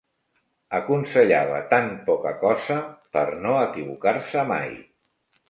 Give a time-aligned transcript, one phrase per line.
[0.77, 2.79] Aconsellava tant poca cosa,
[3.19, 4.75] per no equivocar-se mai